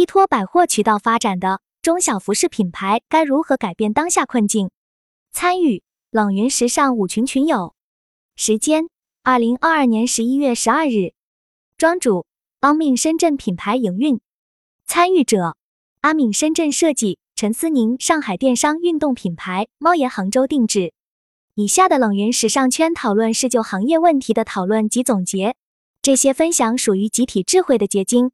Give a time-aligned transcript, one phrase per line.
[0.00, 4.70] 依托百货渠道发展的中小服饰品牌该如何改变当下困境？
[5.30, 7.74] 参与冷云时尚五群群友，
[8.34, 8.88] 时间
[9.22, 11.12] 二零二二年十一月十二日，
[11.76, 12.24] 庄主
[12.60, 14.18] 阿敏深圳品牌营运，
[14.86, 15.58] 参与者
[16.00, 20.94] 阿敏深圳设计，陈思宁上海电商运动品牌猫爷杭州定制。
[21.56, 25.56] 以下的冷云时尚圈讨论是就行业问题的讨论及总结，
[26.00, 28.30] 这些分享属于集体智慧的结晶。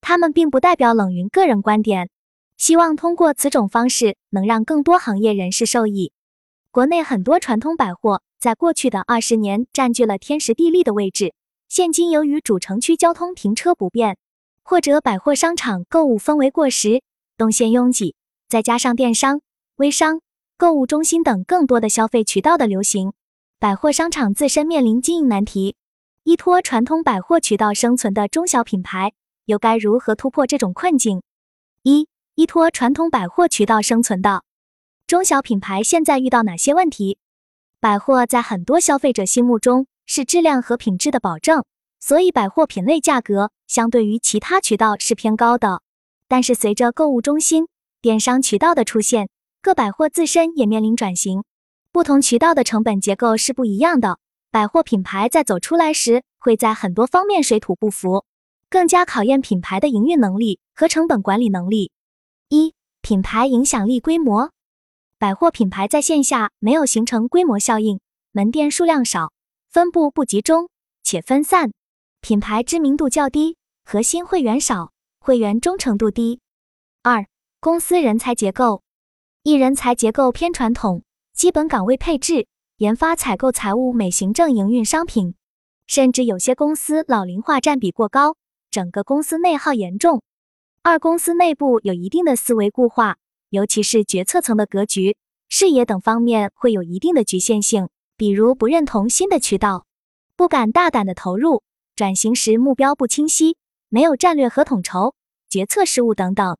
[0.00, 2.08] 他们并不代表冷云个人观点，
[2.56, 6.12] 希望通过此种方式能让更多行业人士受益。
[6.70, 11.34] 国内很多传统百货在过去的二十年占据了天时地利的位置，
[11.68, 14.16] 现今由于主城区交通停车不便，
[14.62, 17.02] 或者百货商场购物氛围过时、
[17.36, 18.14] 动线拥挤，
[18.48, 19.40] 再加上电商、
[19.76, 20.20] 微商、
[20.56, 23.12] 购物中心等更多的消费渠道的流行，
[23.58, 25.74] 百货商场自身面临经营难题。
[26.24, 29.12] 依托传统百货渠道生存的中小品牌。
[29.48, 31.22] 又该如何突破这种困境？
[31.82, 34.42] 一、依托传统百货渠道生存的
[35.06, 37.16] 中小品牌现在遇到哪些问题？
[37.80, 41.64] 百货在很多消费者心目中是质量和品质的保证，
[41.98, 45.80] 所以百货品类价格相对于其他渠道是偏高的。
[46.28, 47.68] 但是随着购物中心、
[48.02, 49.30] 电商渠道的出现，
[49.62, 51.42] 各百货自身也面临转型，
[51.90, 54.18] 不同渠道的成本结构是不一样的。
[54.50, 58.26] 百货品牌在走出来时，会在很多方面水土不服。
[58.70, 61.92] 更加考验品牌的营运能力和成本管理能力。
[62.48, 64.50] 一、品牌影响力规模，
[65.18, 68.00] 百货品牌在线下没有形成规模效应，
[68.32, 69.32] 门店数量少，
[69.70, 70.68] 分布不集中
[71.02, 71.72] 且分散，
[72.20, 76.40] 品牌知名度较低，核心会员少，会员忠诚度低。
[77.02, 77.26] 二、
[77.60, 78.82] 公司人才结构，
[79.42, 81.02] 一人才结构偏传统，
[81.34, 82.46] 基本岗位配置，
[82.78, 85.34] 研发、采购、财务、美、行政、营运、商品，
[85.86, 88.37] 甚至有些公司老龄化占比过高。
[88.70, 90.22] 整个公司内耗严重。
[90.82, 93.16] 二、公司内部有一定的思维固化，
[93.50, 95.16] 尤其是决策层的格局、
[95.48, 99.86] 视野等方面会有一定的局限性，比如不认同新的渠道，
[100.36, 101.62] 不敢大胆的投入，
[101.96, 103.56] 转型时目标不清晰，
[103.88, 105.14] 没有战略和统筹，
[105.48, 106.56] 决策失误等等。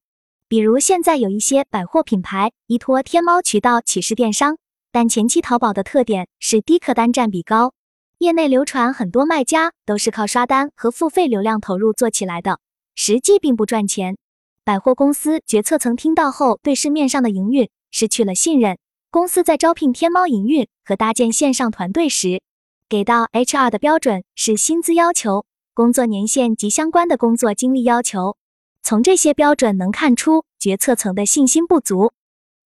[0.48, 4.56] 比如现在有一些百货品牌依托天猫渠道起势电商，
[4.90, 7.74] 但前期淘宝的特点是低客单占比高。
[8.18, 12.58] 业内流传很多卖家都是靠刷单和付费流量投入做起来的，
[12.96, 14.16] 实际并不赚钱。
[14.64, 18.76] 百货公司决策层听到后，对市面上的营运失去了信任。
[19.12, 22.42] 公司在招聘天猫营运和搭建线上团队时，
[22.88, 28.36] 给到 HR 的标准是薪资要求、工作年限及相关的工作经历要求。
[28.82, 32.12] 从这些标准能看出决策层的信心不足。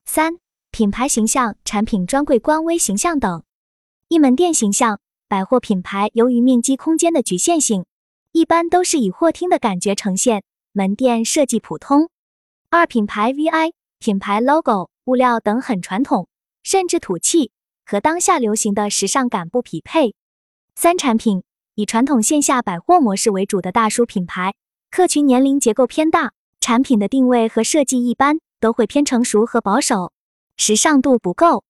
[0.07, 0.39] 三、
[0.71, 3.45] 品牌形象、产品专柜官微形象等，
[4.09, 4.99] 一门店形象。
[5.33, 7.87] 百货品牌由于面积空间的局限性，
[8.33, 12.11] 一般都是以货厅的感觉呈现，门店设计普通。
[12.69, 16.29] 二品牌 VI 品牌 logo 物料等很传统，
[16.63, 17.51] 甚至土气，
[17.87, 20.15] 和当下流行的时尚感不匹配。
[20.75, 21.45] 三产品
[21.77, 24.53] 以传统线下百货模式为主的大叔品牌，
[24.91, 30.13] 客群年龄结构偏大，产品的定位和设计一般都会偏成熟和保守，
[30.59, 31.65] 时尚度不够。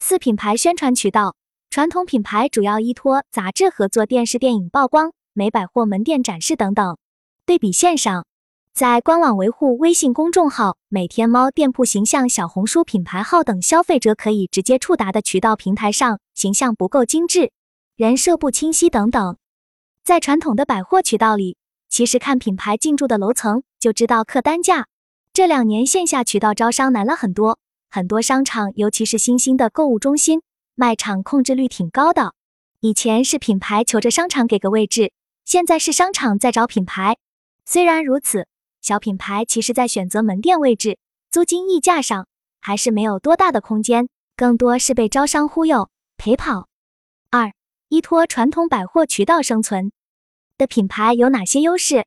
[0.00, 1.36] 四品牌宣传渠道。
[1.76, 6.96] 传统品牌主要依托杂志合作、电视电影曝光、美百货门店展示等等。
[7.44, 8.24] 对比线上，
[8.72, 17.52] 在官网维护、微信公众号、美天猫店铺形象、小红书品牌号等消费者可以直接触达的渠道平台上，形象不够精致，
[17.94, 19.36] 人设不清晰等等。
[20.02, 21.58] 在传统的百货渠道里，
[21.90, 24.86] 其实看品牌进驻的楼层就知道客单价。
[25.34, 27.58] 这两年线下渠道招商难了很多，
[27.90, 30.40] 很多商场，尤其是新兴的购物中心。
[30.78, 32.34] 卖场控制率挺高的，
[32.80, 35.10] 以前是品牌求着商场给个位置，
[35.42, 37.16] 现在是商场在找品牌。
[37.64, 38.46] 虽然如此，
[38.82, 40.98] 小品牌其实在选择门店位置、
[41.30, 42.28] 租金溢价上
[42.60, 45.88] 还是没有多大的空间，更多是被招商忽悠
[46.18, 46.68] 陪跑。
[47.30, 47.54] 二、
[47.88, 49.92] 依托传统百货渠道生存
[50.58, 52.04] 的品牌有哪些优势？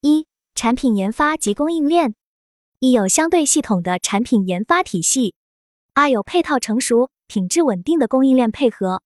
[0.00, 0.26] 一、
[0.56, 2.16] 产品研发及供应链，
[2.80, 5.36] 一有相对系统的产品研发体系，
[5.94, 7.08] 二有配套成熟。
[7.30, 9.02] 品质稳定的供应链配合。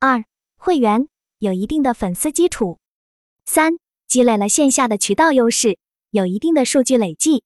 [0.00, 0.24] 二、
[0.56, 1.06] 会员
[1.38, 2.78] 有一定的粉丝基础。
[3.44, 3.74] 三、
[4.06, 5.76] 积累了线下的渠道优势，
[6.10, 7.44] 有一定的数据累计。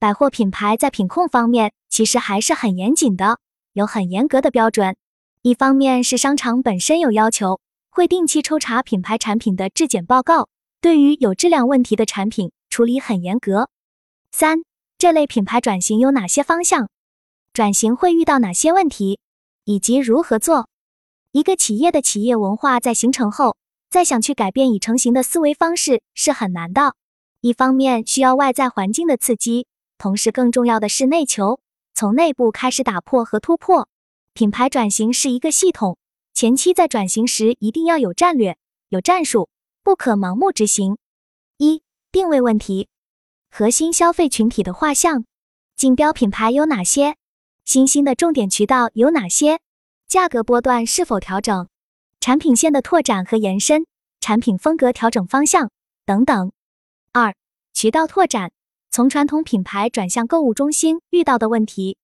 [0.00, 3.38] 百货品牌在品控方面其实还是很严谨的，
[3.72, 4.96] 有很严格的标准。
[5.42, 10.48] 一方面是商场本身有要求，会定期抽查品牌产品的质检报告，
[10.80, 13.70] 对于有质量问题的产品处理很严格。
[14.32, 14.64] 三、
[14.98, 16.88] 这类品牌转型有哪些方向？
[17.52, 19.20] 转型会遇到哪些问题？
[19.64, 20.68] 以及如何做？
[21.32, 23.56] 一个企业的企业文化在形成后，
[23.88, 26.94] 再想去改变已成型的思维方式是很难的。
[27.40, 29.66] 一方面需要外在环境的刺激，
[29.98, 31.60] 同时更重要的是内求，
[31.94, 33.88] 从内部开始打破和突破。
[34.34, 35.98] 品牌转型是一个系统，
[36.34, 38.56] 前期在转型时一定要有战略、
[38.88, 39.48] 有战术，
[39.82, 40.98] 不可盲目执行。
[41.56, 42.88] 一、定位问题，
[43.50, 45.24] 核心消费群体的画像，
[45.76, 47.16] 竞标品牌有哪些？
[47.64, 49.60] 新兴的重点渠道有哪些？
[50.08, 51.68] 价格波段是否调整？
[52.20, 53.86] 产品线的拓展和延伸，
[54.20, 55.70] 产品风格调整方向
[56.04, 56.52] 等等。
[57.12, 57.34] 二、
[57.72, 58.50] 渠道拓展，
[58.90, 61.96] 从传统品牌转向购物中心遇到的问题。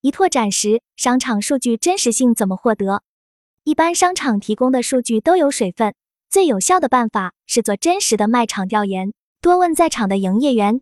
[0.00, 3.02] 一拓展时，商场数据真实性怎么获得？
[3.62, 5.94] 一般商场提供的数据都有水分，
[6.28, 10.80] 最有效的办法是做真实的卖场调研，多问在场的营业员。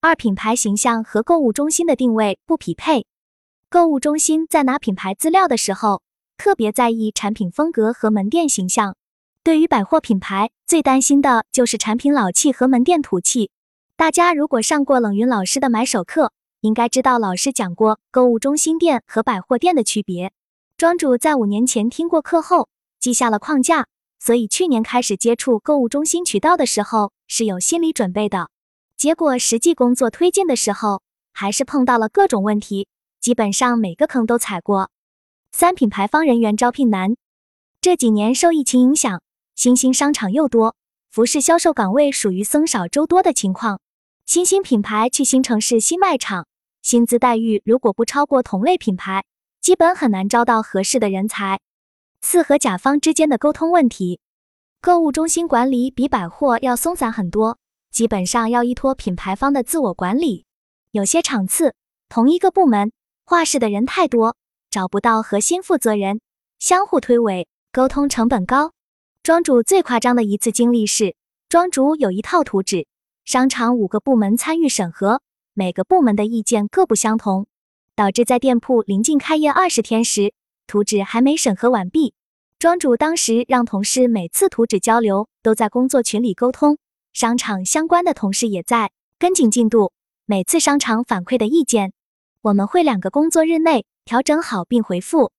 [0.00, 3.06] 二、品牌形象和购物中心的定位不匹配。
[3.72, 6.02] 购物中心在拿品牌资料的时候。
[6.36, 8.96] 特别在意产品风格和门店形象。
[9.44, 13.50] 对于百货品牌，最担心的就是产品老气和门店土气。
[13.94, 16.32] 大家如果上过冷云老师的买手课，
[16.62, 20.32] 应该知道老师讲过购物中心店和百货店的区别。
[20.78, 22.68] 庄主在五年前听过课后，
[22.98, 23.86] 记下了框架，
[24.18, 28.48] 所以去年开始接触购物中心渠道的时候是有心理准备的。
[28.96, 31.02] 结果实际工作推进的时候，
[31.32, 32.88] 还是碰到了各种问题，
[33.20, 34.90] 基本上每个坑都踩过。
[35.52, 37.16] 三品牌方人员招聘难。
[37.80, 39.22] 这几年受疫情影响，
[39.54, 40.76] 新兴商场又多，
[41.10, 43.80] 服饰销售岗位属于僧少粥多的情况。
[44.26, 46.46] 新兴品牌去新城市新卖场，
[46.82, 49.24] 薪资待遇如果不超过同类品牌，
[49.60, 51.60] 基本很难招到合适的人才。
[52.20, 54.20] 四和甲方之间的沟通问题。
[54.80, 57.58] 购物中心管理比百货要松散很多，
[57.90, 60.44] 基本上要依托品牌方的自我管理。
[60.92, 61.74] 有些场次，
[62.08, 62.92] 同一个部门
[63.30, 64.36] 画室的人太多。
[64.72, 66.20] 找不到核心负责人，
[66.58, 68.72] 相互推诿，沟通成本高。
[69.22, 71.14] 庄主最夸张的一次经历是，
[71.48, 72.88] 庄主有一套图纸，
[73.24, 75.22] 商场五个部门参与审核，
[75.54, 77.46] 每个部门的意见各不相同，
[77.94, 80.34] 导致在店铺临近开业二十天时，
[80.66, 82.14] 图纸还没审核完毕。
[82.58, 86.78] 庄主当时让同事每次图纸交流都在工作群里沟通，
[87.12, 88.90] 商场相关的同事也在
[89.20, 89.92] 跟紧进度。
[90.26, 91.92] 每次商场反馈的意见，
[92.42, 93.84] 我们会两个工作日内。
[94.06, 95.30] 调整好并回复，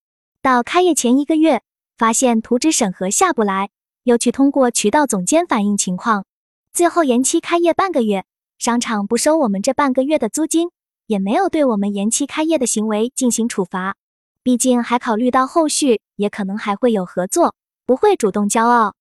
[0.41, 1.61] 到开业前一个月，
[1.97, 3.69] 发现图纸审核下不来，
[4.03, 6.25] 又去通过渠道总监反映情况，
[6.71, 8.23] 最后延期开业半个月，
[8.59, 10.69] 商场不收我们这半个月的租金，
[11.07, 13.97] 也没有对我们延期开业的行为进行处罚，
[14.41, 17.55] 毕竟还考虑到后续也可能还会有合作，
[17.85, 18.95] 不会主动骄傲。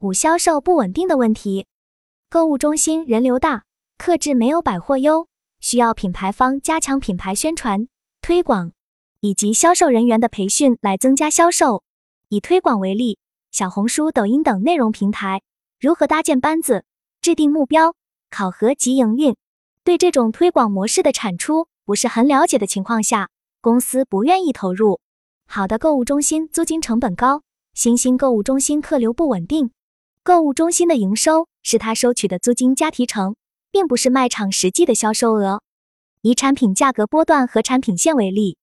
[0.00, 1.66] 五销售不稳定的问题，
[2.28, 3.64] 购物中心人流大，
[3.96, 5.26] 克制没有百货优，
[5.60, 7.88] 需要品牌方加强品牌宣传
[8.20, 8.72] 推广。
[9.20, 11.82] 以及销售人员的培训来增加销售。
[12.28, 13.18] 以推广为例，
[13.50, 15.42] 小红书、抖音等内容平台
[15.80, 16.84] 如何搭建班子、
[17.20, 17.94] 制定目标、
[18.30, 19.34] 考核及营运？
[19.82, 23.30] 对这种推广模式的产出不是很了解的情况下，
[23.60, 25.00] 公司不愿意投入。
[25.48, 27.42] 好的购物中心租金成本高，
[27.74, 29.70] 新兴购物中心客流不稳定。
[30.22, 33.34] 购物中心的营收是他收取的租金加提成，
[33.70, 35.62] 并不是卖场实际的销售额。
[36.22, 38.58] 以产品价格波段和产品线为例。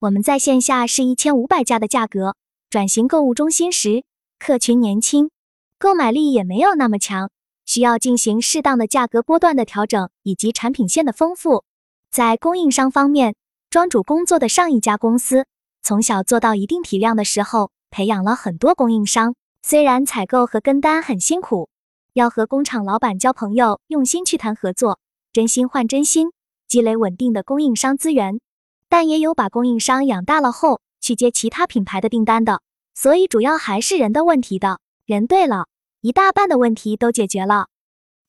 [0.00, 2.34] 我们在线下是一千五百家的价格，
[2.68, 4.04] 转型购物中心时，
[4.38, 5.30] 客群年轻，
[5.78, 7.30] 购买力也没有那么强，
[7.64, 11.64] 需要进行适当的价格波段的调整以及产品线的丰富。
[12.10, 13.36] 在供应商方面，
[13.70, 15.46] 庄主工作的上一家公司，
[15.82, 19.34] 从小做到一定体量的时候，培养了很多供应商。
[19.62, 21.68] 虽然采购和跟单很辛苦，
[22.16, 25.00] 要和工厂老板交朋友，用心去谈合作，
[25.34, 26.28] 真心换真心，
[26.66, 28.40] 积累稳定的供应商资源。
[28.88, 32.62] 但也有把供应商养大了后去接其他品牌的订单的，
[32.94, 34.80] 所以主要还是人的问题的。
[35.04, 35.66] 人对了，
[36.00, 37.66] 一大半的问题都解决了。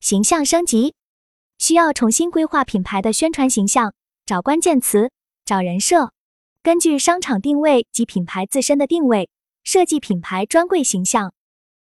[0.02, 0.94] 形象升级
[1.58, 3.94] 需要重新规划品牌的宣传形象，
[4.26, 5.12] 找关键词，
[5.46, 6.12] 找人设，
[6.62, 9.30] 根据商场定位及品牌自身的定位，
[9.64, 11.32] 设计品牌专柜形象。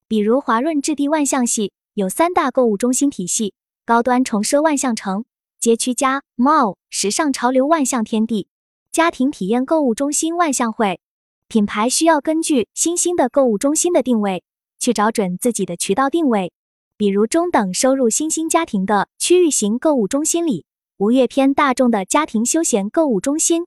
[0.07, 3.53] 比如华润置地万象系有三大购物中心体系：
[3.85, 5.25] 高端重奢万象城、
[5.59, 8.47] 街区家 Mall、时尚潮流万象天地。
[8.93, 11.01] 家庭体验购物中心万象汇
[11.49, 14.41] 品牌需要根据新兴的购物中心的定位，
[14.79, 16.53] 去找准自己的渠道定位。
[16.95, 23.65] 比如中等收入新兴家庭的区域型购物中心里，吴越偏大众的家庭休闲购物中心，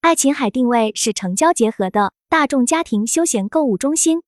[0.00, 4.22] 爱琴海定位是成交结合的大众家庭休闲购物中心。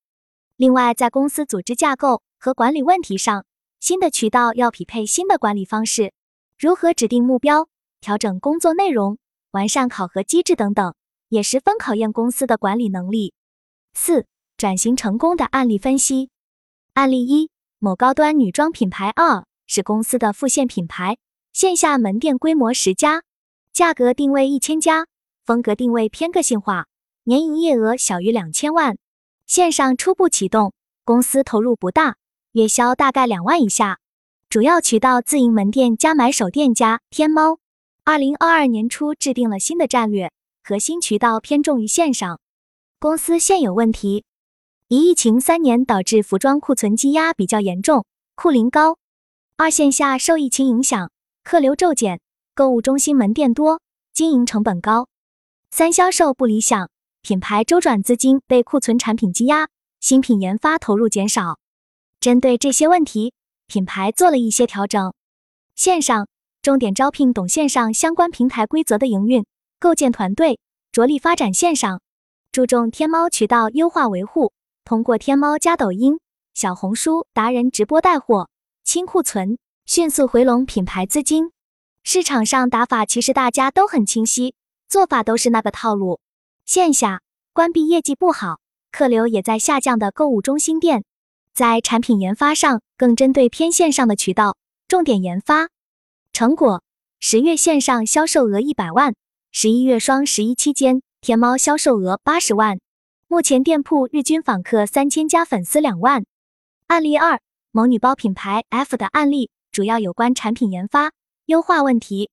[0.59, 3.45] 另外，在公司组织架构和管理问题上，
[3.79, 6.13] 新的渠道要匹配新的管理方式，
[6.59, 7.69] 如何指定目标，
[8.01, 9.19] 调整工作内容。
[9.53, 10.97] 完善考核机制等等，
[11.29, 13.35] 也十分考验公司的管理能力。
[13.95, 16.31] 四、转型成功的案例分析。
[16.95, 21.19] 案例一：某高端女装品牌二是公司的副线品牌，
[21.53, 23.23] 线下门店规模十家，
[23.73, 25.07] 价格定位一千家，
[25.47, 26.89] 风格定位偏个性化，
[27.23, 28.99] 年营业额小于两千万。
[29.49, 30.75] 线上初步启动，
[31.07, 32.17] 公司投入不大，
[32.53, 33.99] 月销大概两万以下，
[34.51, 37.59] 主要渠道自营门店加买手店加天猫。
[38.05, 40.31] 二零二二年初制定了新的战略，
[40.63, 42.39] 核心渠道偏重于线上。
[42.99, 44.27] 公司现有问题：
[44.89, 48.97] 一、疫情三年导致服装库存积压比较严重，库龄高；
[49.57, 51.11] 二、线下受疫情影响，
[51.43, 52.21] 客流骤减，
[52.55, 53.81] 购物中心门店多，
[54.13, 55.07] 经营成本高；
[55.71, 56.91] 三、销售不理想，
[57.29, 59.69] 品牌周转资金被库存产品积压，
[60.01, 61.59] 新品研发投入减少。
[62.21, 63.35] 针对这些问题，
[63.67, 65.13] 品牌做了一些调整。
[65.75, 66.27] 线上。
[66.63, 69.45] 重点招聘懂线上相关平台规则的营运，
[69.79, 70.59] 构建团队，
[70.91, 72.01] 着力发展线上，
[72.51, 74.55] 注重天猫渠道优化维护，
[74.87, 76.19] 通过天猫加抖音、
[76.55, 78.49] 小红书达人直播带货，
[78.85, 81.53] 清库存，迅速回笼品牌资金。
[82.05, 84.55] 市场上打法其实大家都很清晰，
[84.89, 86.21] 做法都是那个套路。
[86.69, 87.23] 线下
[87.55, 88.61] 关闭业绩不好，
[88.93, 91.03] 客流也在下降的购物中心店，
[91.55, 94.55] 在产品研发上更针对偏线上的渠道，
[94.87, 95.71] 重点研发。
[96.31, 96.83] 成果：
[97.21, 99.15] 十月线上销售额一百万，
[99.51, 102.79] 十一月双十一期间天猫销售额八十万，
[103.29, 106.27] 目前店铺日均访客三千加，粉丝两万。
[106.89, 111.13] 案例二：某女包品牌 F 的案例，主要有关产品研发
[111.47, 112.29] 优化问题。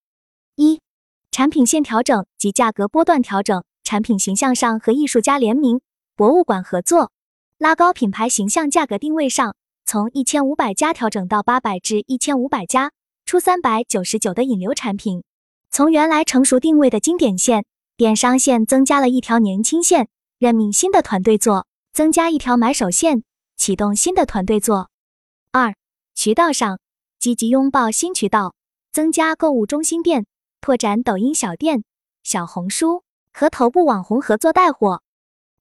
[0.56, 0.82] 一、
[1.30, 5.80] 产品线调整及价格波段调整，产品形象上和艺术家联名、
[6.16, 7.12] 博物馆合作，
[7.56, 12.90] 拉高品牌形象，价格定位上从一千五百家调整到八百至一千五百家。
[13.24, 15.22] 出三百九十九的引流产品，
[15.70, 17.64] 从原来成熟定位的经典线、
[17.96, 23.22] 电商线增加了一条年轻线，任命新的团队做，增加一条买手线，
[23.56, 24.90] 启动新的团队做。
[25.50, 25.74] 二、
[26.14, 26.78] 渠道上
[27.18, 28.54] 积极拥抱新渠道，
[28.92, 30.26] 增加购物中心店，
[30.60, 31.82] 拓展抖音小店、
[32.22, 33.02] 小红书
[33.38, 35.02] 和头部网红合作带货。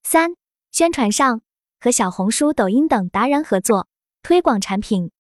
[0.02, 0.36] 三、
[0.72, 1.42] 宣传上
[1.78, 3.90] 和小红书、抖音等达人合作
[4.24, 5.12] 推广产品。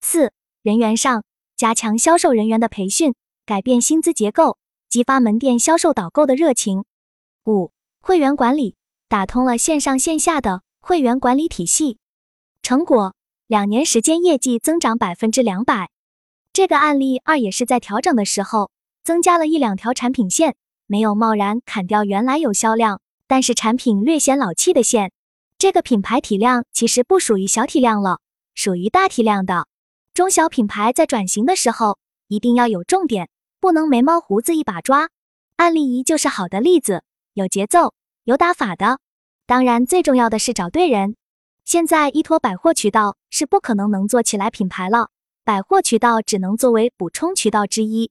[0.00, 1.24] 四、人员上。
[1.56, 6.84] 加强销售人员的培训，改变薪资结构，激发门店销售导购的热情。
[7.46, 8.76] 五、会员管理
[9.08, 11.98] 打通了线上线下的会员管理体系，
[12.62, 13.16] 成果
[13.48, 15.90] 两年时间业绩增长百分之两百。
[16.52, 18.70] 这个案例二也是在调整的时候
[19.02, 20.54] 增加了一两条产品线，
[20.88, 25.12] 没有贸然砍掉原来有销量但是产品略显老气的线。
[25.58, 28.20] 这个品牌体量其实不属于小体量了，
[28.54, 29.68] 属于大体量的。
[30.14, 33.28] 中小品牌在转型的时候，一定要有重点，
[33.60, 35.10] 不能眉毛胡子一把抓。
[35.56, 37.02] 案例一就是好的例子，
[37.34, 37.92] 有节奏、
[38.24, 38.98] 有打法的。
[39.46, 41.16] 当然，最重要的是找对人。
[41.64, 45.10] 现在依托百货渠道是不可能能做起来品牌了，
[45.44, 48.10] 百货渠道只能作为补充渠道之一。